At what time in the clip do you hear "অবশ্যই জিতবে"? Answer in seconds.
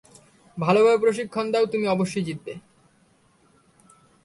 1.87-2.53